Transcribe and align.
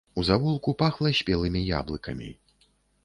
У 0.19 0.21
завулку 0.29 0.73
пахла 0.79 1.11
спелымі 1.19 1.61
яблыкамі. 1.81 2.33